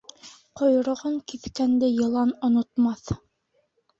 Ҡойроғон 0.59 1.19
киҫкәнде 1.33 1.91
йылан 1.97 2.33
онотмаҫ. 2.49 3.13